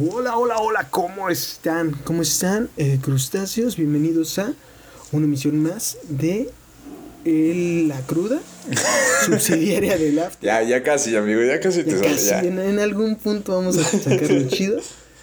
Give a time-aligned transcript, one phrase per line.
[0.00, 1.92] Hola, hola, hola, ¿cómo están?
[2.04, 3.76] ¿Cómo están, eh, crustáceos?
[3.76, 4.52] Bienvenidos a
[5.12, 6.50] una emisión más de
[7.24, 8.40] el- La Cruda,
[9.26, 10.46] subsidiaria del After.
[10.46, 12.10] Ya, ya casi, amigo, ya casi te Ya sale.
[12.10, 12.40] casi, Ya.
[12.40, 14.80] en, en algún punto vamos a sacarlo chido.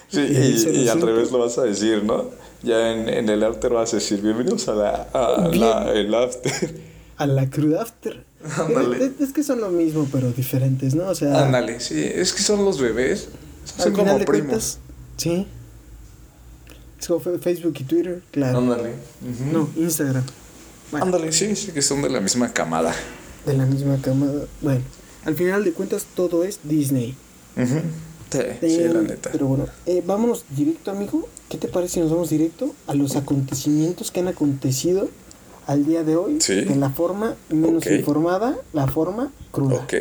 [0.08, 2.30] Sí, Eh, y, y no al revés lo vas a decir, ¿no?
[2.64, 5.60] Ya en, en el after vas a decir, bienvenidos a la, a Bien.
[5.62, 6.90] la- el after.
[7.18, 8.24] A La Cruda After.
[8.58, 9.04] Ándale.
[9.06, 11.08] Es, es que son lo mismo, pero diferentes, ¿no?
[11.08, 13.28] O sea, Ándale, sí, es que son los bebés.
[13.78, 14.48] Al Son final como de primos.
[14.48, 14.80] cuentas,
[15.18, 15.48] sí.
[17.00, 18.58] Es como Facebook y Twitter, claro.
[18.60, 18.94] Ándale.
[19.52, 20.24] No, Instagram.
[20.92, 21.06] Bueno.
[21.06, 22.94] Ándale, sí, sí, que son de la misma camada.
[23.46, 24.46] De la misma camada.
[24.62, 24.82] Bueno,
[25.26, 27.16] al final de cuentas todo es Disney.
[27.56, 27.80] Ujú.
[28.32, 29.30] Sí, sí, Pero- la neta.
[29.32, 31.28] Pero bueno, eh, vámonos directo, amigo.
[31.48, 35.10] ¿Qué te parece si nos vamos directo a los acontecimientos que han acontecido
[35.68, 36.38] al día de hoy?
[36.42, 36.56] Sí.
[36.62, 39.78] De la forma menos informada, la forma cruda.
[39.78, 39.94] Ok.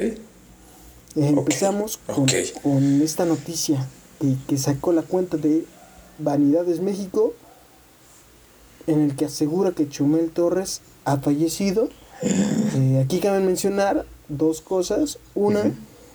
[1.27, 1.99] Empezamos
[2.63, 3.87] con esta noticia
[4.21, 5.65] de que sacó la cuenta de
[6.19, 7.35] Vanidades México,
[8.87, 11.89] en el que asegura que Chumel Torres ha fallecido.
[12.23, 15.19] Eh, aquí cabe mencionar dos cosas.
[15.35, 15.73] Una,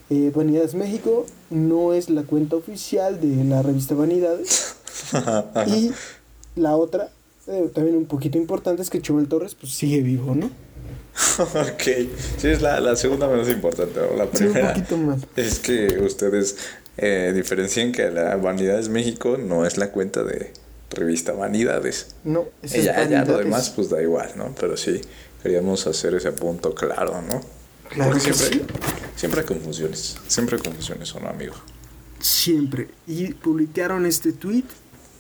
[0.10, 4.76] eh, Vanidades México no es la cuenta oficial de la revista Vanidades.
[5.68, 5.92] y
[6.56, 7.10] la otra,
[7.48, 10.50] eh, también un poquito importante, es que Chumel Torres pues, sigue vivo, ¿no?
[11.40, 11.82] ok.
[12.38, 14.00] Sí, es la, la segunda menos importante.
[14.00, 14.16] ¿no?
[14.18, 15.22] La Sí, un primera poquito más.
[15.36, 16.58] es que ustedes
[16.98, 20.52] eh, diferencien que la Vanidades México no es la cuenta de
[20.92, 22.16] revista Vanidades.
[22.24, 23.38] No, es ya, ya lo Vanidades.
[23.46, 24.54] demás pues da igual, ¿no?
[24.60, 25.02] Pero sí,
[25.42, 27.42] queríamos hacer ese punto claro, ¿no?
[27.90, 28.76] Claro Porque que siempre,
[29.16, 31.54] siempre hay confusiones, siempre hay confusiones, ¿o no, amigo?
[32.20, 32.88] Siempre.
[33.08, 34.64] Y publicaron este tweet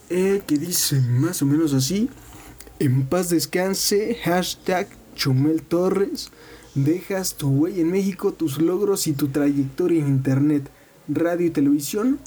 [0.09, 2.09] eh, que dice más o menos así.
[2.79, 6.31] En paz descanse, hashtag Chumel Torres.
[6.75, 10.69] Dejas tu huella en México, tus logros y tu trayectoria en internet,
[11.07, 12.19] radio y televisión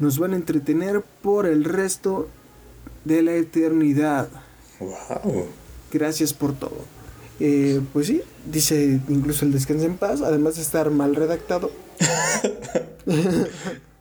[0.00, 2.28] nos van a entretener por el resto
[3.04, 4.28] de la eternidad.
[4.80, 5.46] ¡Wow!
[5.92, 6.84] Gracias por todo.
[7.38, 11.70] Eh, pues sí, dice incluso el descanse en paz, además de estar mal redactado.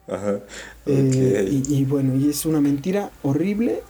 [0.08, 0.40] Ajá.
[0.92, 3.84] Eh, y, y bueno, y es una mentira horrible.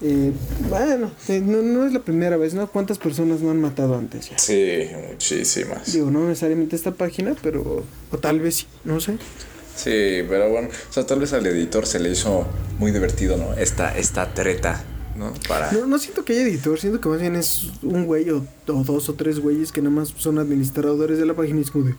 [0.00, 0.32] Eh,
[0.68, 1.10] bueno,
[1.42, 2.68] no, no es la primera vez, ¿no?
[2.68, 4.38] ¿Cuántas personas no han matado antes ya?
[4.38, 5.92] Sí, muchísimas.
[5.92, 7.82] Digo, no necesariamente esta página, pero...
[8.12, 9.18] O tal vez sí, no sé.
[9.74, 12.46] Sí, pero bueno, o sea, tal vez al editor se le hizo
[12.78, 13.54] muy divertido, ¿no?
[13.54, 14.84] Esta, esta treta,
[15.16, 15.32] ¿no?
[15.48, 15.72] Para...
[15.72, 18.84] No, no siento que haya editor, siento que más bien es un güey o, o
[18.84, 21.86] dos o tres güeyes que nada más son administradores de la página y es como
[21.86, 21.94] de...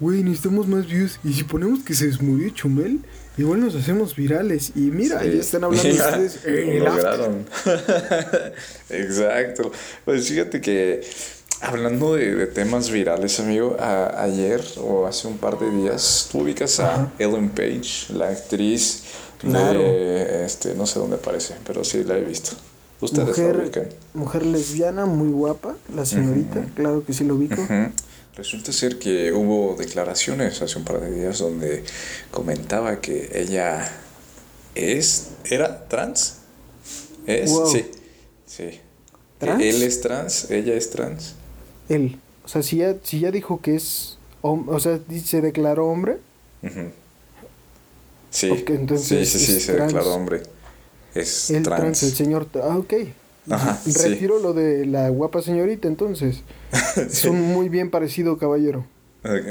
[0.00, 1.20] Güey, necesitamos más views.
[1.22, 3.00] Y si ponemos que se murió Chumel,
[3.38, 4.72] igual nos hacemos virales.
[4.74, 5.30] Y mira, Sí.
[5.32, 7.46] ya están hablando Mira, ustedes en lo lograron.
[8.90, 9.70] Exacto.
[10.04, 11.00] Pues fíjate que
[11.60, 16.40] hablando de, de temas virales, amigo, a- ayer o hace un par de días, tú
[16.40, 19.02] ubicas a Ellen Page, la actriz
[19.38, 19.80] Claro.
[19.80, 22.52] de este, no sé dónde aparece, pero sí la he visto.
[23.00, 23.58] Ustedes la ubican.
[23.64, 27.60] Mujer, mujer lesbiana, muy guapa, la señorita, claro que sí lo ubico.
[27.60, 27.90] Ujú.
[28.34, 31.84] Resulta ser que hubo declaraciones hace un par de días donde
[32.30, 33.90] comentaba que ella
[34.74, 36.38] es, era trans.
[37.26, 37.50] ¿Es?
[37.50, 37.70] Wow.
[37.70, 37.84] Sí.
[38.46, 38.80] Sí.
[39.38, 39.62] ¿Trans?
[39.62, 41.34] Él es trans, ella es trans.
[41.88, 46.18] Él, o sea, si ya, si ya dijo que es, o sea, se declaró hombre.
[48.30, 48.64] Sí.
[48.68, 49.92] Entonces sí, sí, sí, se trans.
[49.92, 50.42] declaró hombre.
[51.14, 51.80] Es el trans.
[51.80, 52.94] trans, el señor, ah, ok.
[53.50, 53.92] Ajá, sí.
[54.08, 56.42] Retiro lo de la guapa señorita, entonces.
[56.96, 57.28] Es Sí.
[57.28, 58.86] un muy bien parecido caballero.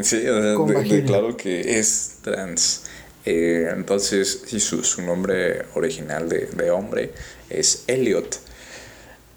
[0.01, 0.95] Sí, o sea, Con de- vagina.
[0.97, 2.83] declaró que es trans.
[3.25, 7.11] Eh, entonces, sí, su, su nombre original de, de hombre
[7.49, 8.39] es Elliot.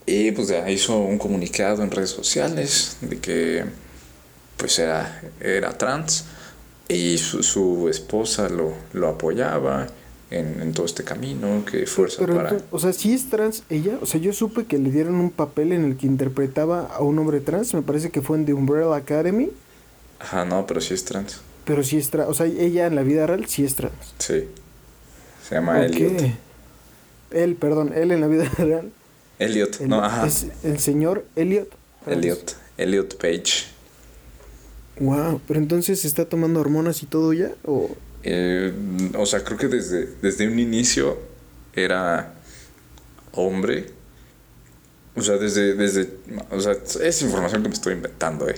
[0.06, 3.64] Y pues ya hizo un comunicado en redes sociales de que
[4.56, 6.24] pues era, era trans
[6.88, 9.86] y su, su esposa lo, lo apoyaba
[10.38, 12.48] en, en todo este camino, que fuerza Pero, para...
[12.50, 15.30] entonces, o sea, si es trans ella, o sea, yo supe que le dieron un
[15.30, 18.52] papel en el que interpretaba a un hombre trans, me parece que fue en The
[18.54, 19.50] Umbrella Academy,
[20.18, 21.40] Ajá, no, pero sí es trans.
[21.64, 23.94] pero sí es trans, o sea, ella en la vida real sí es trans.
[24.18, 24.44] Sí.
[25.48, 25.84] Se llama Ok.
[25.84, 26.22] Elliot.
[27.32, 28.90] Él, perdón, él en la vida real.
[29.38, 30.26] Elliot, el- no, ajá.
[30.26, 31.68] Es el señor Elliot.
[32.06, 32.56] Elliot.
[32.78, 33.64] Elliot Page.
[35.00, 37.90] Wow, pero entonces está tomando hormonas y todo ya o
[38.24, 38.72] Eh,
[39.18, 41.18] o sea, creo que desde, desde un inicio
[41.74, 42.34] era
[43.32, 43.86] hombre.
[45.16, 46.08] O sea, desde, desde,
[46.50, 46.72] o sea,
[47.02, 48.56] es información que me estoy inventando, eh.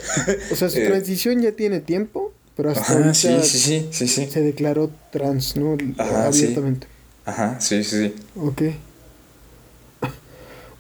[0.51, 4.09] o sea, su Eh, transición ya tiene tiempo, pero hasta Ajá, sí, sí, sí, sí,
[4.09, 4.27] sí.
[4.31, 5.77] se declaró trans, ¿no?
[5.99, 6.29] Ajá.
[6.29, 6.87] Abiertamente.
[7.27, 8.15] Ajá, sí, sí, sí.
[8.37, 8.63] Ok.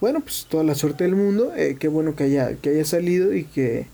[0.00, 1.52] Bueno, pues toda la suerte del mundo.
[1.56, 3.86] eh, qué bueno que haya, que haya salido y que,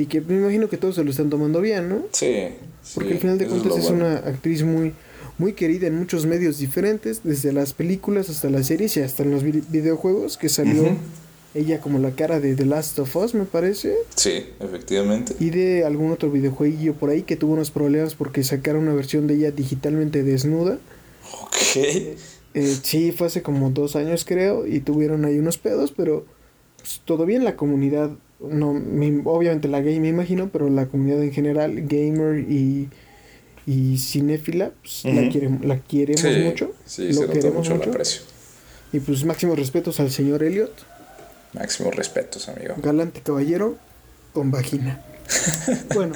[0.00, 2.02] y que me imagino que todos se lo están tomando bien, ¿no?
[2.12, 2.48] Sí.
[2.94, 4.06] Porque al final de cuentas es, bueno.
[4.06, 4.94] una actriz muy,
[5.36, 9.32] muy querida en muchos medios diferentes, desde las películas hasta las series y hasta en
[9.32, 10.96] los videojuegos, que salió
[11.54, 13.94] ella como la cara de The Last of Us, me parece.
[14.14, 15.34] Sí, efectivamente.
[15.38, 19.26] Y de algún otro videojuego por ahí que tuvo unos problemas porque sacaron una versión
[19.26, 20.78] de ella digitalmente desnuda.
[21.42, 21.76] Ok.
[22.52, 26.24] Eh, sí, fue hace como dos años creo y tuvieron ahí unos pedos, pero
[26.78, 28.10] pues, todo bien la comunidad,
[28.40, 28.70] no,
[29.24, 32.88] obviamente la gay me imagino, pero la comunidad en general, gamer y,
[33.66, 36.72] y cinéfila, pues, la, queremos, la queremos mucho.
[36.86, 37.90] Sí, lo queremos mucho, mucho.
[37.90, 38.22] aprecio.
[38.92, 40.72] Y pues máximos respetos al señor Elliot.
[41.52, 42.74] Máximos respetos, amigo.
[42.78, 43.76] Galante caballero
[44.32, 45.04] con vagina.
[45.94, 46.14] bueno.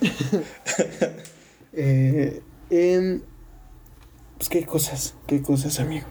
[1.72, 2.40] eh,
[2.70, 3.22] en
[4.36, 6.06] pues qué cosas, qué cosas, amigo.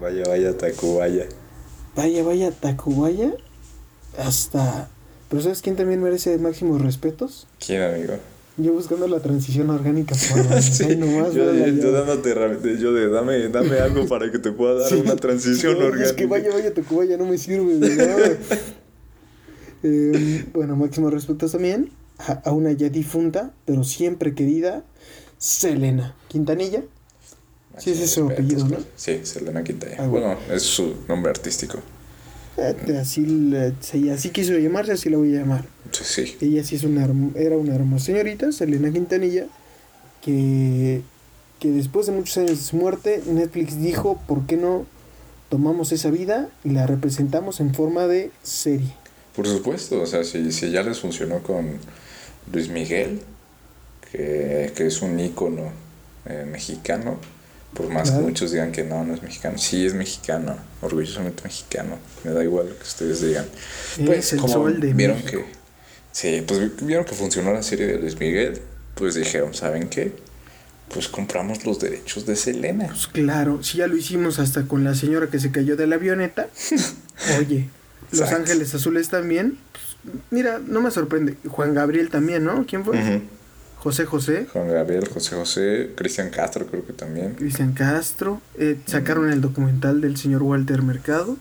[0.00, 1.26] Vaya, vaya, Tacubaya.
[1.94, 3.32] Vaya, vaya, Tacubaya.
[4.18, 4.88] Hasta.
[5.28, 7.46] Pero ¿sabes quién también merece máximos respetos?
[7.64, 8.14] ¿Quién, amigo?
[8.56, 12.34] Yo buscando la transición orgánica por sí, nomás, yo, yo, dándote
[12.78, 16.06] yo de dame, dame algo para que te pueda dar una transición orgánica.
[16.06, 17.78] Es que vaya, vaya, Tacubaya no me sirve
[19.82, 24.84] eh, bueno, máximos respetos también a, a una ya difunta, pero siempre querida,
[25.38, 26.82] Selena Quintanilla
[27.78, 28.76] Sí, ese es su apellido, ¿no?
[28.96, 29.96] Sí, Selena Quintana.
[29.98, 31.78] Ah, bueno, es su nombre artístico.
[32.60, 35.64] Eh, así, así quiso llamarse, así la voy a llamar.
[35.92, 36.36] Sí, sí.
[36.40, 39.46] Ella sí es una, era una hermosa señorita, Selena Quintanilla,
[40.22, 41.00] que,
[41.58, 44.84] que después de muchos años de su muerte, Netflix dijo, ¿por qué no
[45.48, 48.92] tomamos esa vida y la representamos en forma de serie?
[49.34, 51.78] Por supuesto, o sea, si, si ya les funcionó con
[52.52, 53.20] Luis Miguel,
[54.12, 55.72] que, que es un ícono
[56.26, 57.18] eh, mexicano,
[57.74, 59.58] por más que muchos digan que no, no es mexicano.
[59.58, 61.98] Sí es mexicano, orgullosamente mexicano.
[62.24, 63.46] Me da igual lo que ustedes digan.
[64.04, 65.44] Pues el como sol de vieron que
[66.12, 68.60] Sí, pues vieron que funcionó la serie de Luis Miguel,
[68.94, 70.12] pues dijeron, ¿saben qué?
[70.92, 72.88] Pues compramos los derechos de Selena.
[72.88, 75.96] Pues claro, si ya lo hicimos hasta con la señora que se cayó de la
[75.96, 76.48] avioneta.
[77.38, 77.68] Oye,
[78.10, 79.56] Los Ángeles Azules también.
[79.70, 81.36] Pues, mira, no me sorprende.
[81.48, 82.66] Juan Gabriel también, ¿no?
[82.66, 83.22] ¿Quién fue?
[83.80, 84.46] José José.
[84.52, 87.34] Juan Gabriel, José José, Cristian Castro creo que también.
[87.34, 88.42] Cristian Castro.
[88.58, 91.38] Eh, sacaron el documental del señor Walter Mercado.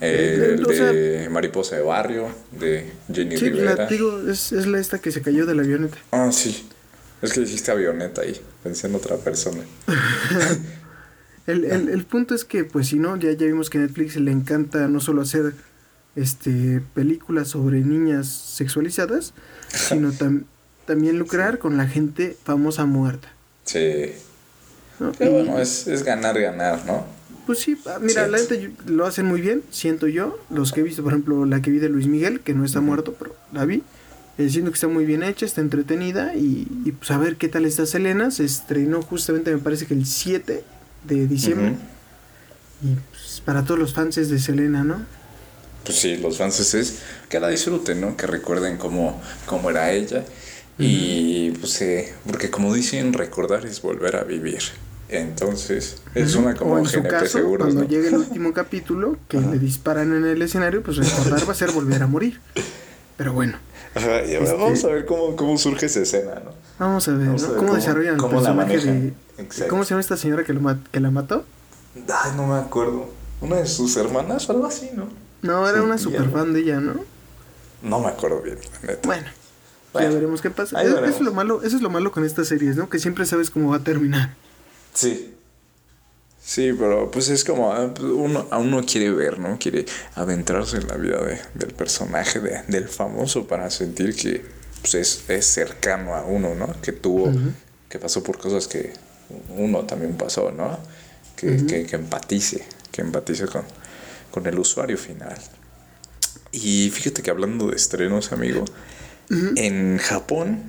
[0.00, 3.86] el de Mariposa de Barrio, de Jenny sí, Rivera.
[3.86, 5.98] digo, es, es la esta que se cayó de la avioneta.
[6.12, 6.68] Ah, sí.
[7.22, 9.64] Es que dijiste avioneta ahí, pensé en otra persona.
[11.48, 14.14] el, el, el punto es que, pues si no, ya, ya vimos que a Netflix
[14.14, 15.54] le encanta no solo hacer
[16.14, 19.34] este películas sobre niñas sexualizadas,
[19.68, 20.46] sino también
[20.88, 23.28] también lucrar con la gente famosa muerta.
[23.64, 24.14] Sí.
[25.18, 27.04] Pero bueno, es, es, ganar, ganar, ¿no?
[27.46, 30.38] Pues sí, ah, mira, la gente lo hacen muy bien, siento yo.
[30.48, 32.80] Los que he visto, por ejemplo, la que vi de Luis Miguel, que no está
[32.80, 33.82] muerto, pero la vi.
[34.38, 37.48] Eh, siento que está muy bien hecha, está entretenida y, y, pues a ver qué
[37.48, 38.30] tal está Selena.
[38.30, 40.64] Se estrenó justamente, me parece que el 7
[41.04, 41.76] de diciembre.
[42.82, 45.04] Y pues para todos los fans de Selena, ¿no?
[45.84, 46.98] Pues sí, los fans es
[47.28, 48.16] que la disfruten, ¿no?
[48.16, 50.24] Que recuerden cómo, cómo era ella.
[50.78, 54.62] Y pues, eh, porque como dicen, recordar es volver a vivir.
[55.08, 59.58] Entonces, es una como o en su caso, Cuando llegue el último capítulo, que le
[59.58, 62.40] disparan en el escenario, pues recordar va a ser volver a morir.
[63.16, 63.58] Pero bueno.
[63.94, 66.52] Este vamos a ver cómo, cómo surge esa escena, ¿no?
[66.78, 69.12] Vamos a ver, ¿Cómo, desarrollan el personaje de.
[69.68, 70.60] ¿Cómo se llama esta señora que, lo
[70.92, 71.44] que la mató?
[71.96, 73.08] Ay, no me acuerdo.
[73.40, 75.08] ¿Una de sus hermanas o algo así, no?
[75.42, 76.94] No, era una super fan de ella, ¿no?
[77.82, 79.06] No me acuerdo bien, la neta.
[79.06, 79.28] Bueno,
[79.94, 80.82] ya veremos qué pasa.
[80.82, 82.88] Eso, es lo malo, eso es lo malo con estas series, ¿no?
[82.88, 84.34] Que siempre sabes cómo va a terminar.
[84.94, 85.34] Sí.
[86.40, 89.58] Sí, pero pues es como ah, uno, a uno quiere ver, ¿no?
[89.58, 94.42] Quiere adentrarse en la vida de, del personaje, de, del famoso, para sentir que
[94.80, 96.74] pues, es, es, cercano a uno, ¿no?
[96.80, 97.30] Que tuvo,
[97.90, 98.94] que pasó por cosas que
[99.56, 100.78] uno también pasó, ¿no?
[101.36, 103.64] Que, que, que empatice, que empatice con,
[104.30, 105.36] con el usuario final.
[106.50, 108.64] Y fíjate que hablando de estrenos, amigo,
[109.30, 110.62] en Japón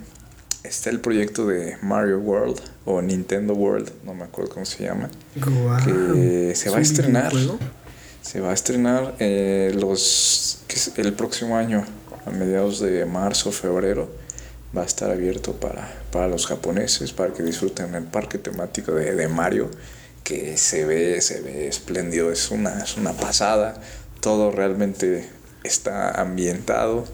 [0.63, 5.09] está el proyecto de Mario World o Nintendo World, no me acuerdo cómo se llama,
[5.85, 7.33] que se va a estrenar.
[8.21, 10.59] Se va a estrenar eh, los
[10.97, 11.85] el próximo año,
[12.25, 14.09] a mediados de marzo, febrero.
[14.77, 19.15] Va a estar abierto para, para los japoneses, para que disfruten el parque temático de,
[19.15, 19.71] de Mario,
[20.23, 23.81] que se ve, se ve espléndido, es una, es una pasada.
[24.19, 25.27] Todo realmente
[25.63, 27.05] está ambientado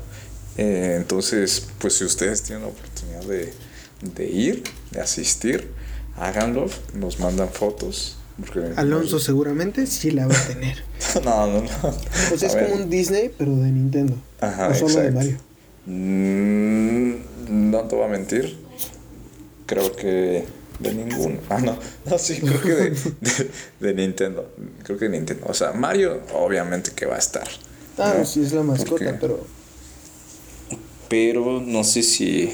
[0.57, 3.53] eh, entonces, pues si ustedes tienen la oportunidad de,
[4.01, 5.69] de ir, de asistir,
[6.17, 8.17] háganlo, nos mandan fotos.
[8.75, 10.83] Alonso seguramente sí la va a tener.
[11.23, 11.95] no, no, no.
[12.29, 14.15] Pues es como un Disney, pero de Nintendo.
[14.41, 15.37] Ajá, no solo de Mario.
[15.85, 17.13] Mm,
[17.71, 18.57] no te voy a mentir.
[19.65, 20.45] Creo que
[20.79, 21.39] De ninguno.
[21.49, 21.77] Ah, no.
[22.09, 24.51] No, sí, creo que de, de, de Nintendo.
[24.83, 25.45] Creo que de Nintendo.
[25.47, 27.47] O sea, Mario, obviamente que va a estar.
[27.97, 28.25] Ah, ¿no?
[28.25, 29.47] sí, es la mascota, Porque- pero
[31.09, 32.51] Pero no sé si,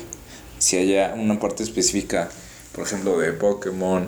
[0.60, 2.30] si haya una parte específica,
[2.74, 4.08] por ejemplo, de Pokémon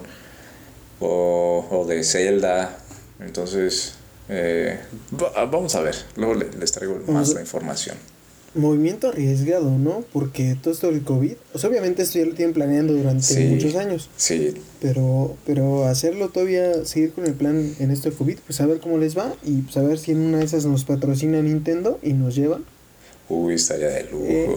[0.99, 2.77] o, o de Zelda.
[3.19, 3.93] Entonces,
[4.29, 4.79] eh,
[5.21, 5.95] va- vamos a ver.
[6.15, 7.95] Luego le- les traigo más la información.
[8.55, 10.03] movimiento arriesgado, ¿no?
[10.13, 13.45] Porque todo esto del COVID, o sea, obviamente esto ya lo tienen planeando durante Sí.
[13.45, 18.37] muchos años, Sí, pero pero hacerlo todavía, seguir con el plan en esto de COVID,
[18.45, 20.65] pues a ver cómo les va y pues a ver si en una de esas
[20.65, 22.63] nos patrocina Nintendo y nos llevan,
[23.29, 24.25] uy, estaría de lujo.
[24.27, 24.55] Eh.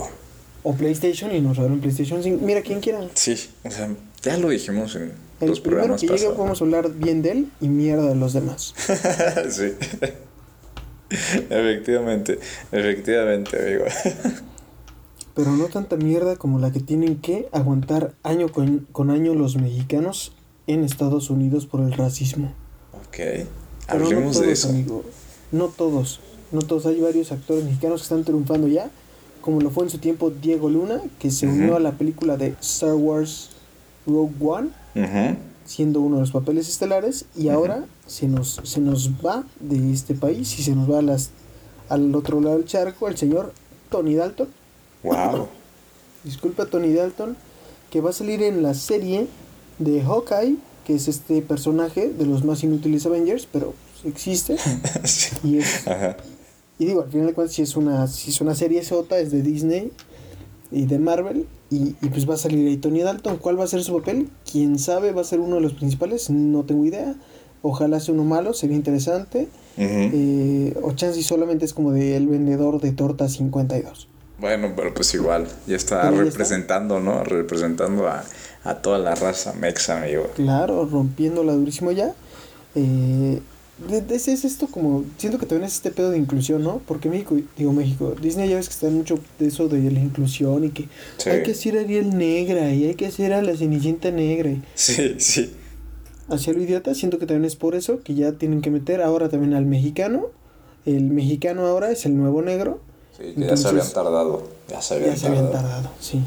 [0.62, 2.44] o PlayStation y nos regalan PlayStation 5.
[2.44, 3.00] Mira, quien quiera.
[3.14, 3.88] Sí, o sea,
[4.22, 6.36] ya lo dijimos en El los programas que pasados.
[6.36, 8.74] vamos a hablar bien de él y mierda de los demás.
[9.50, 9.72] sí.
[11.50, 12.38] efectivamente,
[12.72, 13.84] efectivamente, amigo.
[15.34, 19.56] Pero no tanta mierda como la que tienen que aguantar año con, con año los
[19.56, 20.32] mexicanos
[20.66, 22.54] en Estados Unidos por el racismo.
[22.92, 23.46] ok,
[23.86, 24.68] hablemos no todos, de eso.
[24.70, 25.04] amigo.
[25.52, 26.20] No todos.
[26.52, 26.86] No todos.
[26.86, 28.90] Hay varios actores mexicanos que están triunfando ya.
[29.40, 32.56] Como lo fue en su tiempo Diego Luna, que se unió a la película de
[32.60, 33.50] Star Wars
[34.06, 34.70] Rogue One,
[35.64, 37.26] siendo uno de los papeles estelares.
[37.36, 41.02] Y ahora se nos, se nos va de este país y se nos va a
[41.02, 41.30] las,
[41.88, 43.52] al otro lado del charco el señor
[43.90, 44.48] Tony Dalton.
[45.02, 45.48] Wow.
[46.24, 47.36] Disculpa, Tony Dalton,
[47.90, 49.28] que va a salir en la serie
[49.78, 53.74] de Hawkeye, que es este personaje de los más inútiles Avengers, pero
[54.04, 54.56] existe.
[55.04, 55.36] Sí.
[55.44, 56.16] Y, es, Ajá.
[56.78, 59.30] Y digo, al final de cuentas, si es una, si es una serie sota, es
[59.30, 59.92] de Disney
[60.70, 63.38] y de Marvel, y, y pues va a salir ahí Tony Dalton.
[63.38, 64.28] ¿Cuál va a ser su papel?
[64.50, 67.14] Quién sabe, va a ser uno de los principales, no tengo idea.
[67.62, 69.48] Ojalá sea uno malo, sería interesante.
[69.78, 74.08] Eh, o chance solamente es como de el vendedor de torta 52.
[74.38, 77.24] Bueno, pero pues igual, ya está representando, ¿no?
[77.24, 78.22] Representando a,
[78.64, 80.28] a toda la raza mexa, amigo.
[80.36, 82.14] Claro, rompiéndola durísimo ya.
[82.74, 83.40] Eh,
[84.10, 86.80] es, es esto como, siento que también es este pedo de inclusión, ¿no?
[86.86, 90.64] Porque México, digo México, Disney ya ves que está mucho de eso de la inclusión
[90.64, 91.28] y que Sí.
[91.30, 94.50] hay que hacer a Ariel negra y hay que hacer a la Cenicienta negra.
[94.50, 95.52] Y Sí, sí.
[96.28, 99.28] hacia lo idiota, siento que también es por eso que ya tienen que meter ahora
[99.28, 100.26] también al mexicano.
[100.86, 102.80] El mexicano ahora es el nuevo negro.
[103.16, 104.42] Sí, que ya se habían tardado.
[104.68, 105.68] Ya se habían Ya se habían tardado.
[105.68, 106.20] tardado, sí.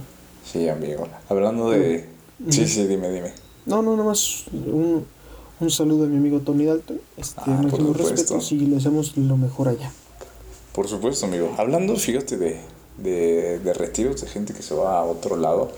[0.45, 1.07] Sí, amigo.
[1.29, 2.05] Hablando de.
[2.49, 3.31] Sí, sí, dime, dime.
[3.65, 5.05] No, no, nomás un,
[5.59, 6.99] un saludo a mi amigo Tony Dalton.
[7.17, 7.93] Este, Ah, supuesto.
[7.93, 9.91] respetos y le hacemos lo mejor allá.
[10.73, 11.53] Por supuesto, amigo.
[11.57, 12.59] Hablando, fíjate, de,
[12.97, 15.71] de, de retiros de gente que se va a otro lado.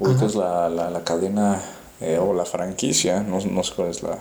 [0.00, 1.60] Ubicas la, la, la cadena
[2.00, 4.18] eh, o la franquicia, no, no sé cuál es la,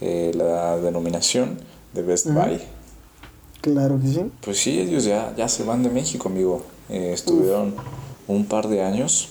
[0.00, 1.58] eh, la denominación
[1.92, 2.28] de Best.
[2.30, 2.60] Buy.
[3.60, 4.30] Claro que sí.
[4.40, 6.62] Pues sí, ellos ya, ya se van de México, amigo.
[6.88, 7.74] Eh, estuvieron
[8.26, 9.28] un par de años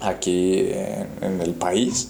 [0.00, 2.08] aquí en, en el país,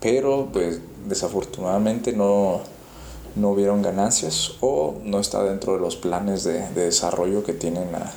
[0.00, 2.60] pero pues desafortunadamente no,
[3.36, 7.94] no hubieron ganancias o no está dentro de los planes de, de desarrollo que tienen
[7.94, 8.12] a-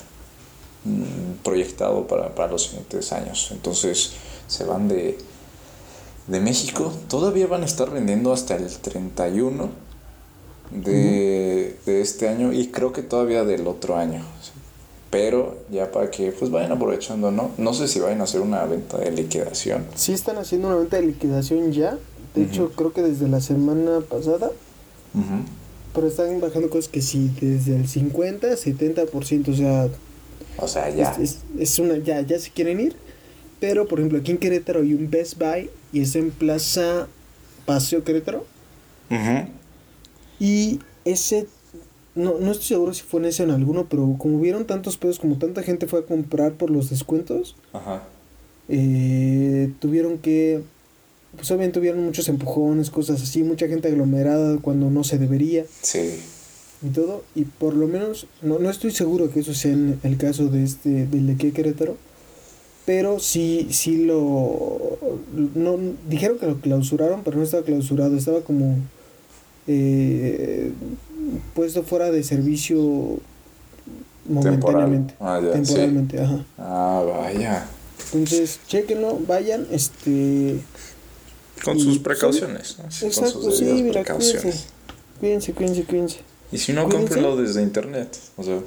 [0.86, 3.50] mm, proyectado para, para los siguientes años.
[3.52, 4.12] Entonces
[4.48, 5.18] se van de,
[6.28, 9.70] de México, todavía van a estar vendiendo hasta el 31
[10.72, 14.24] de, de este año y creo que todavía del otro año.
[15.12, 17.52] Pero ya para que pues vayan aprovechando, ¿no?
[17.58, 19.86] No sé si vayan a hacer una venta de liquidación.
[19.96, 21.98] Sí están haciendo una venta de liquidación ya.
[22.34, 24.52] De hecho, creo que desde la semana pasada.
[25.94, 29.50] Pero están bajando cosas que sí, desde el 50, 70%.
[29.50, 29.90] O sea,
[30.58, 31.12] O sea, ya.
[31.12, 32.96] es, es- es una, ya, ya se quieren ir.
[33.60, 37.08] Pero, por ejemplo, aquí en Querétaro hay un Best Buy y es en Plaza
[37.66, 38.46] Paseo Querétaro.
[39.10, 39.48] Ujú.
[40.40, 41.48] Y ese,
[42.16, 44.98] no, no estoy seguro si fue en ese o en alguno, pero como vieron tantos
[44.98, 48.04] pedos, como tanta gente fue a comprar por los descuentos, Ajá.
[48.70, 50.62] eh, tuvieron que,
[51.36, 56.20] pues obviamente tuvieron muchos empujones, cosas así, mucha gente aglomerada cuando no se debería Sí.
[56.86, 60.18] y todo, y por lo menos, no, no estoy seguro que eso sea en el
[60.18, 61.96] caso de este, del de aquí Querétaro,
[62.86, 64.98] pero sí, sí lo,
[65.56, 65.78] no,
[66.10, 68.76] dijeron que lo clausuraron, pero no estaba clausurado, estaba como
[69.68, 70.72] eh,
[71.54, 73.20] puesto fuera de servicio
[74.28, 75.54] momentáneamente, Ah, ya, sí.
[75.64, 76.46] temporalmente, ajá.
[76.58, 77.68] Ah, vaya.
[78.14, 80.60] Entonces, chequenlo, vayan, este...
[81.64, 82.78] Con sus pues, precauciones.
[83.02, 84.42] Exacto, sus sí, mira, precauciones.
[84.42, 84.66] cuídense.
[85.20, 86.18] Cuídense, cuídense, cuídense.
[86.52, 87.06] Y si no, Cuídense.
[87.16, 88.18] cómprenlo desde internet.
[88.38, 88.60] O sea,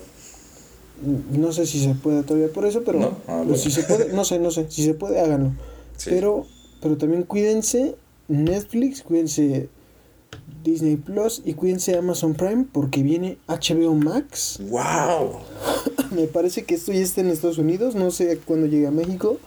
[1.33, 3.19] No sé si se puede todavía por eso, pero ¿No?
[3.27, 3.57] Ah, bueno.
[3.57, 5.53] si se puede, no sé, no sé, si se puede, háganlo.
[5.97, 6.11] sí.
[6.11, 6.47] Pero,
[6.81, 7.97] pero también cuídense
[8.29, 9.69] Netflix, cuídense
[10.63, 14.59] Disney Plus y cuídense Amazon Prime porque viene HBO Max.
[14.71, 15.41] ¡Wow!
[16.15, 19.39] Me parece que esto ya está en Estados Unidos, no sé cuándo llegue a México.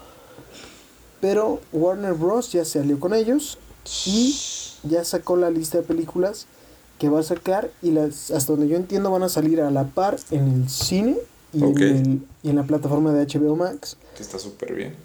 [1.22, 2.52] Pero Warner Bros.
[2.52, 3.58] ya se alió con ellos
[4.06, 4.36] y
[4.84, 6.46] ya sacó la lista de películas
[7.00, 9.86] que va a sacar y las hasta donde yo entiendo van a salir a la
[9.86, 11.18] par en el cine
[11.54, 14.96] y, en, el- y en la plataforma de HBO Max, Que está súper bien.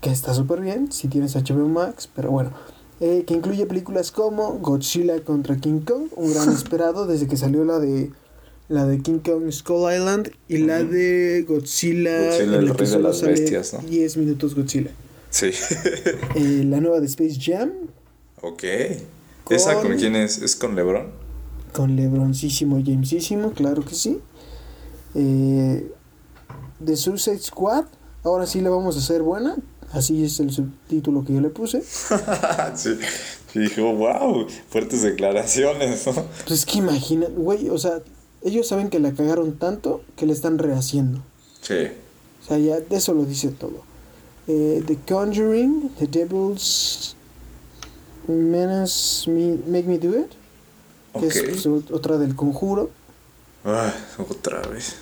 [0.00, 2.52] que está súper bien si tienes HBO Max, pero bueno,
[3.02, 7.64] eh, que incluye películas como Godzilla contra King Kong, un gran esperado desde que salió
[7.64, 8.10] la de
[8.68, 13.20] la de King Kong Skull Island y la de Godzilla, Godzilla, el rey de las
[13.20, 13.80] bestias, ¿no?
[13.80, 14.90] 10 minutos Godzilla.
[15.28, 15.50] Sí.
[16.34, 17.70] Eh, la nueva de Space Jam
[18.42, 18.64] ok.
[19.50, 20.38] ¿Esa con quién es?
[20.38, 21.22] ¿Es con LeBron?
[21.72, 24.20] con Lebroncísimo Jamesísimo, claro que sí.
[25.14, 25.90] Eh,
[26.84, 27.86] The Suicide Squad,
[28.24, 29.56] ahora sí la vamos a hacer buena.
[29.92, 31.82] Así es el subtítulo que yo le puse.
[32.74, 32.98] sí.
[33.54, 36.12] Y dijo, wow, fuertes declaraciones, ¿no?
[36.46, 38.00] Pues es que imagina, güey, o sea,
[38.42, 41.22] ellos saben que la cagaron tanto que le están rehaciendo.
[41.60, 41.88] Sí.
[42.42, 43.82] O sea, ya de eso lo dice todo.
[44.48, 47.14] Eh, The Conjuring, The Devil's
[48.26, 50.30] Menace Me, Make Me Do It,
[51.20, 52.90] que es pues, ot- otra del conjuro.
[53.64, 54.96] Ah, otra vez.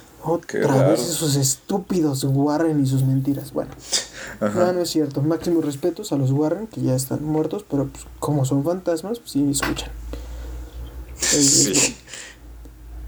[0.46, 0.90] Qué Otra raro.
[0.90, 3.52] vez esos estúpidos Warren y sus mentiras.
[3.54, 3.70] Bueno,
[4.40, 4.66] Ajá.
[4.66, 5.22] no, no es cierto.
[5.22, 9.32] Máximos respetos a los Warren, que ya están muertos, pero pues, como son fantasmas, pues
[9.32, 9.90] sí me escuchan.
[11.20, 11.96] Eh, Sí.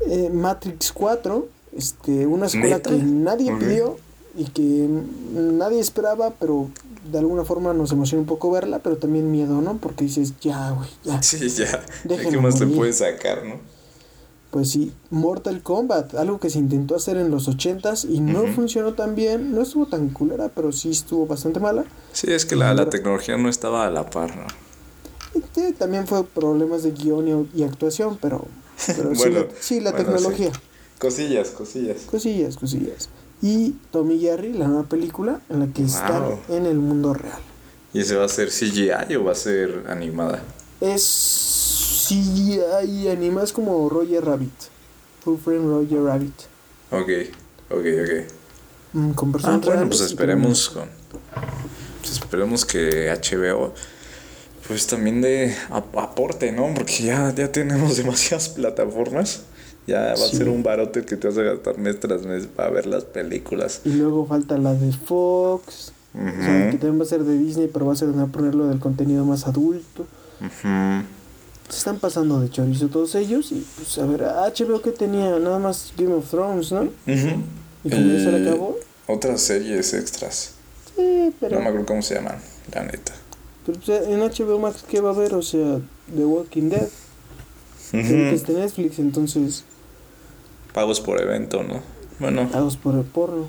[0.06, 2.90] eh, Matrix 4, este, una escuela ¿Neta?
[2.90, 3.96] que nadie pidió
[4.36, 4.88] y que
[5.34, 6.68] nadie esperaba, pero
[7.10, 9.76] de alguna forma nos emociona un poco verla, pero también miedo, ¿no?
[9.78, 11.22] Porque dices, ya, güey, ya.
[11.22, 11.84] Sí, ya.
[12.08, 12.76] ¿Qué más le morir.
[12.78, 13.56] puedes sacar, no?
[14.52, 18.92] Pues sí, Mortal Kombat, algo que se intentó hacer en los 80s y no funcionó
[18.92, 21.84] tan bien, no estuvo tan culera, pero sí estuvo bastante mala.
[22.12, 24.46] Sí, es que la, la tecnología no estaba a la par, ¿no?
[25.78, 28.44] También fue problemas de guion y, y actuación, pero,
[28.86, 30.52] pero sí, Bueno, la, sí, la bueno, tecnología.
[30.98, 32.02] Cosillas, cosillas.
[32.02, 33.08] Cosillas, cosillas.
[33.40, 36.38] Y Tommy Jerry, la nueva película en la que están Wow.
[36.50, 37.40] en el mundo real.
[37.94, 40.42] ¿Y ese va a ser CGI o va a ser animada?
[40.80, 41.02] Es
[42.78, 44.52] hay animas como Roger Rabbit.
[45.24, 46.34] Full Frame Roger Rabbit.
[46.90, 47.08] Ok,
[47.70, 48.32] ok, ok.
[48.94, 50.88] Mm, con Ah, personas bueno, reales pues y esperemos con...
[52.00, 53.72] Pues esperemos que HBO
[54.68, 56.72] pues también de ap- aporte, ¿no?
[56.74, 59.42] Porque ya, ya tenemos demasiadas plataformas.
[59.86, 60.36] Ya va a Sí.
[60.36, 63.80] ser un barote que te vas a gastar mes tras mes para ver las películas.
[63.84, 65.92] Y luego falta la de Fox.
[66.14, 68.68] o sea, que también va a ser de Disney, pero va a ser de ponerlo
[68.68, 70.06] del contenido más adulto.
[70.40, 71.02] Ujú.
[71.72, 73.50] Se están pasando de chorizo todos ellos.
[73.50, 76.84] Y pues a ver, HBO que tenía nada más Game of Thrones, ¿no?
[77.06, 78.76] ¿Y como ya se le Eh, acabó?
[79.06, 80.52] Otras series extras.
[80.94, 82.36] Sí, pero, No me acuerdo cómo se llaman,
[82.74, 83.12] la neta.
[83.64, 85.32] pero, o sea, en HBO Max, ¿qué va a haber?
[85.34, 85.80] O sea,
[86.14, 86.88] The Walking Dead.
[87.90, 88.34] que Ujú.
[88.34, 89.64] es de Netflix, entonces,
[90.74, 91.80] Pagos por evento, ¿no?
[92.18, 92.48] Bueno.
[92.50, 93.46] pagos por el porno.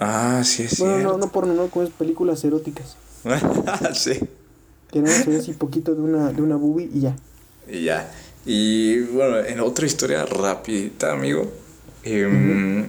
[0.00, 1.18] Ah, sí es Bueno, no, cierto.
[1.18, 2.96] no porno, no, como es películas eróticas.
[3.94, 4.18] sí.
[4.90, 7.16] Que nada se ve así poquito de una, de una boobie y ya.
[7.68, 8.10] Y ya.
[8.46, 11.50] Y bueno, en otra historia rapidita, amigo.
[12.02, 12.86] em,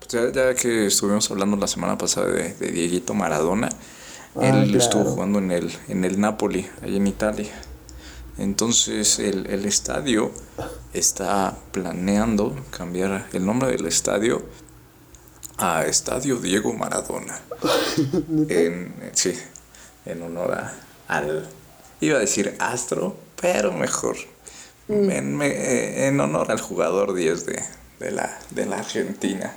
[0.00, 3.68] pues ya, ya que estuvimos hablando la semana pasada de, de Dieguito Maradona,
[4.38, 4.78] Ah, él claro.
[4.78, 7.50] estuvo jugando en el, en el Napoli, allá en Italia.
[8.38, 10.30] Entonces el, el estadio
[10.92, 14.42] está planeando cambiar el nombre del estadio
[15.56, 17.40] a Estadio Diego Maradona.
[18.50, 19.32] en, sí,
[20.04, 20.74] en honor a-
[21.08, 21.48] al...
[22.02, 24.16] Iba a decir astro, pero mejor.
[24.88, 27.62] En, me- eh, en honor al jugador 10 de,
[28.00, 29.52] de, la, de la Argentina.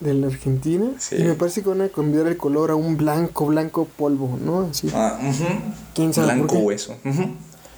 [0.00, 0.90] De la Argentina.
[0.98, 1.16] Sí.
[1.18, 4.68] Y me parece que van a cambiar el color a un blanco, blanco polvo, ¿no?
[4.70, 4.90] Así.
[4.94, 5.18] Ah.
[5.94, 6.62] ¿Quién sabe por Blanco qué?
[6.62, 6.96] hueso.
[7.04, 7.10] Mm,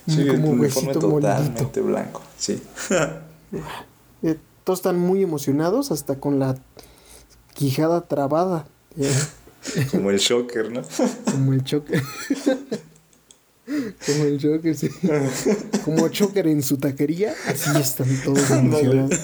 [0.09, 1.83] Sí, como el uniforme huesito totalmente molidito.
[1.85, 2.23] blanco.
[2.39, 2.63] Sí.
[4.23, 6.57] Eh, todos están muy emocionados, hasta con la
[7.55, 8.67] quijada trabada.
[8.99, 9.11] eh,
[9.93, 10.83] Como el shocker, ¿no?
[11.31, 12.03] como el choker.
[14.07, 14.88] como el choker, sí.
[15.85, 17.35] como choker en su taquería.
[17.46, 19.18] Así están todos emocionados.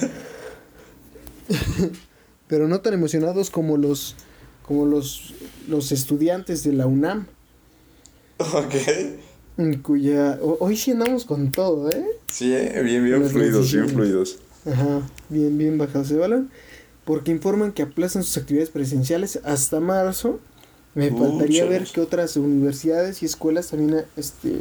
[2.47, 4.17] Pero no tan emocionados como los
[4.67, 5.35] como los,
[5.69, 7.27] los estudiantes de la UNAM.
[8.39, 8.75] ok.
[9.59, 10.39] en Cuya.
[10.41, 12.05] ho- Hoy sí andamos con todo, ¿eh?
[12.29, 14.39] Sí, eh, bien, bien Las fluidos, bien fluidos.
[14.67, 16.51] Ajá, bien, bien bajados de balón.
[17.05, 20.41] Porque informan que aplazan sus actividades presenciales hasta marzo.
[20.95, 24.61] Me faltaría ver que otras universidades y escuelas también este,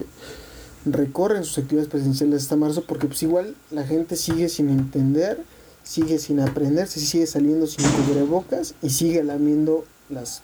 [0.85, 2.83] recorren sus actividades presenciales hasta marzo.
[2.87, 5.43] Porque pues igual la gente sigue sin entender,
[5.83, 10.41] sigue sin aprender, se sigue saliendo sin cubrebocas y sigue lamiendo las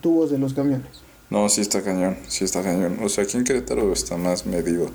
[0.00, 0.88] tubos de los camiones.
[1.30, 2.98] No, sí está cañón, sí está cañón.
[3.02, 4.90] O sea, aquí en Querétaro está más medido.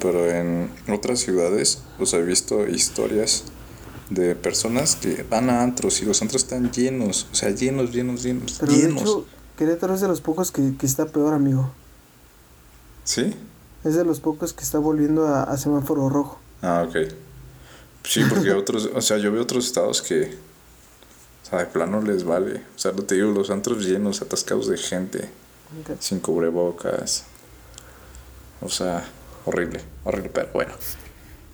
[0.00, 3.44] Pero en otras ciudades, sea, he visto historias
[4.10, 7.28] de personas que van a antros y los antros están llenos.
[7.32, 9.02] O sea, llenos, llenos, llenos, Pero de llenos.
[9.02, 9.26] hecho,
[9.56, 11.70] Querétaro es de los pocos que, que está peor, amigo.
[13.04, 13.34] ¿Sí?
[13.84, 16.38] Es de los pocos que está volviendo a, a semáforo rojo.
[16.62, 16.96] Ah, ok.
[18.04, 20.34] Sí, porque otros, o sea, yo veo otros estados que,
[21.44, 22.62] o sea, de plano les vale.
[22.74, 25.28] O sea, no te digo, los antros llenos, atascados de gente,
[26.00, 27.24] sin cubrebocas.
[28.60, 29.04] O sea,
[29.44, 30.72] horrible, horrible, pero bueno.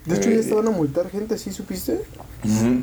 [0.05, 2.05] De hecho, ya Eh, estaban a multar gente, ¿sí supiste?
[2.45, 2.81] ujú.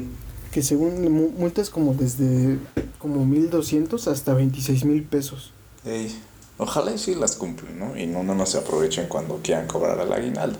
[0.55, 2.57] Que según mu- multas como desde
[2.97, 5.51] como 1200 hasta 26 mil pesos.
[5.83, 6.17] Ey,
[6.57, 7.97] ojalá y sí las cumplen, ¿no?
[7.99, 10.57] Y no, no, no se aprovechen cuando quieran cobrar al aguinaldo.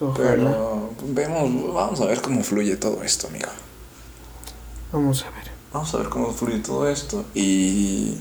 [0.00, 0.10] Pues.
[0.16, 3.46] Pero vemos, vamos a ver cómo fluye todo esto, amigo.
[4.92, 5.44] Vamos a ver.
[5.72, 8.16] Vamos a ver cómo fluye todo esto y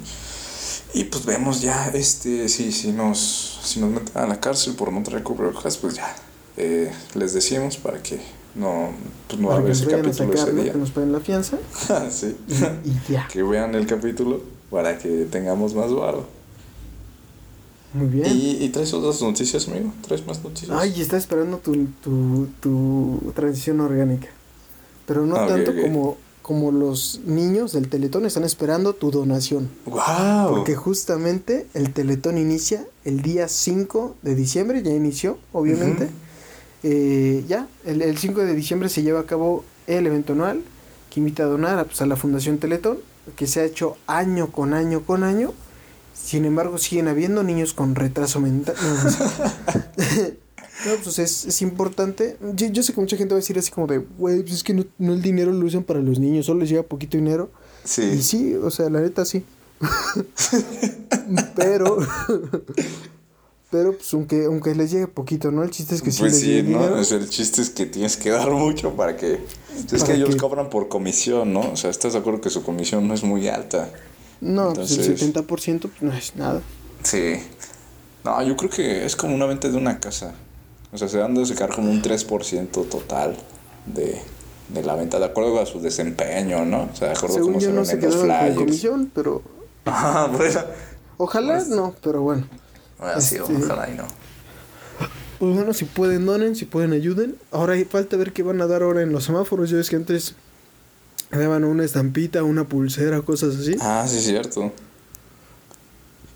[0.94, 4.92] y pues vemos ya este si si nos si nos meten a la cárcel por
[4.94, 6.16] no traer cubrebocas pues ya
[6.58, 8.20] eh, les decimos para que
[8.56, 8.90] no
[9.28, 10.64] pues no va a haber ese capítulo sacar, ese ¿no?
[10.64, 11.58] día Que nos paguen la fianza
[12.12, 13.28] sí y, y ya.
[13.32, 16.26] que vean el capítulo para que tengamos más varo
[17.94, 18.28] Muy bien.
[18.28, 23.32] y, y traes otras noticias amigo traes más noticias Ay, está esperando tu, tu, tu
[23.36, 24.28] transición orgánica.
[25.08, 29.70] Pero no Ah, tanto como, como los niños del Teletón están esperando tu donación.
[29.88, 36.06] wow Porque justamente el Teletón inicia el día 5 de diciembre, ya inició, obviamente.
[36.06, 36.14] Ujú.
[36.84, 40.62] Eh, ya, el, el 5 de diciembre se lleva a cabo el evento anual
[41.10, 43.00] que invita a donar a, pues, a la Fundación Teletón,
[43.36, 45.54] que se ha hecho año con año con año.
[46.14, 48.76] Sin embargo, siguen habiendo niños con retraso mental.
[50.86, 52.38] No, pues es, es importante.
[52.54, 54.64] Yo, yo sé que mucha gente va a decir así como de, güey, pues es
[54.64, 57.52] que no, no el dinero lo usan para los niños, solo les llega poquito dinero.
[57.84, 59.44] Y sí sí, o sea, la neta sí.
[61.58, 61.98] pero,
[63.72, 65.64] pero pues aunque, aunque les llegue poquito, ¿no?
[65.64, 66.80] El chiste es que sí pues les sí, llegue ¿no?
[66.80, 67.00] dinero.
[67.00, 69.34] O sea, el chiste es que tienes que dar mucho para que...
[69.76, 71.62] Es Para que ellos cobran por comisión, ¿no?
[71.72, 73.90] O sea, ¿estás de acuerdo que su comisión no es muy alta?
[74.42, 76.62] No, pues el Entonces- 70% pues, no es nada.
[77.04, 77.36] Sí.
[78.26, 80.34] No, yo creo que es como una venta de una casa.
[80.92, 83.38] O sea, se han de sacar como un 3% total
[83.86, 84.20] de,
[84.70, 86.90] de la venta, de acuerdo a su desempeño, ¿no?
[86.92, 88.58] O sea, de acuerdo a Según cómo yo se no se los quedaron con flyers.
[88.58, 89.42] comisión, pero
[89.86, 90.60] Ah, bueno.
[91.18, 92.48] ojalá Pues- no, pero bueno.
[93.00, 94.06] Bueno, sí, Este- ojalá y no.
[95.40, 97.38] Pues bueno, si pueden donen, si pueden ayuden.
[97.52, 99.70] Ahora hay falta ver qué van a dar ahora en los semáforos.
[99.70, 100.36] Yo ves que antes
[101.32, 103.76] daban una estampita, una pulsera, cosas así.
[103.80, 104.74] Ah, sí, es cierto.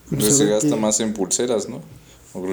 [0.10, 1.82] Pues Entonces a se gasta más en pulseras, ¿no?
[2.34, 2.46] ¿O?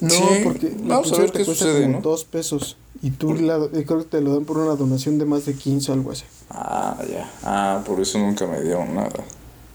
[0.00, 2.02] No, Sí, porque vamos a ver te qué cuesta sucede, como ¿no?
[2.02, 2.76] dos pesos.
[3.02, 5.54] Y tú la, eh, creo que te lo dan por una donación de más de
[5.54, 6.24] 15 o algo así.
[6.50, 7.30] Ah, ya.
[7.44, 9.12] Ah, por eso nunca me dieron nada.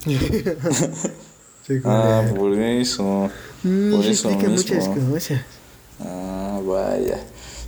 [1.65, 3.29] Sí, Ah, de- por eso.
[3.63, 5.13] Mm, Por eso explica muchas mismo.
[5.13, 5.41] cosas.
[5.99, 7.19] Ah, vaya.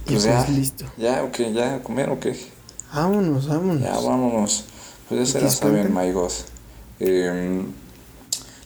[0.05, 0.47] Pues pues ya.
[0.49, 0.85] listo.
[0.97, 2.25] Ya, ok, ya, a comer, ok.
[2.93, 3.81] Vámonos, vámonos.
[3.81, 4.65] Ya, vámonos.
[5.07, 6.31] Pues ya se ¿Qué la saben, my God.
[6.99, 7.67] Em,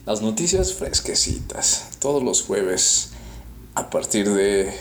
[0.06, 1.84] las noticias fresquecitas.
[1.98, 3.10] Todos los jueves.
[3.74, 4.72] A partir de.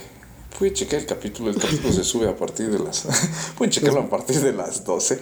[0.57, 1.49] Pueden checar el capítulo.
[1.51, 3.05] El capítulo se sube a partir de las.
[3.57, 5.21] Pueden checarlo a partir de las 12.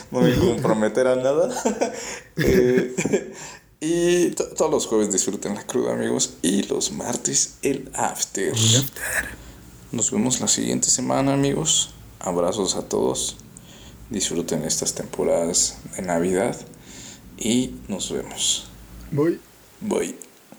[0.10, 1.50] no me comprometerán nada.
[2.38, 3.32] Eh,
[3.84, 6.34] y to- todos los jueves disfruten la cruda, amigos.
[6.42, 8.52] Y los martes el after.
[9.90, 11.90] Nos vemos la siguiente semana, amigos.
[12.20, 13.36] Abrazos a todos.
[14.10, 16.56] Disfruten estas temporadas de Navidad.
[17.38, 18.66] Y nos vemos.
[19.10, 19.40] Voy.
[19.80, 20.31] Bye.